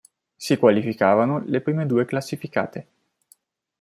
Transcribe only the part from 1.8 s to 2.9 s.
due classificate.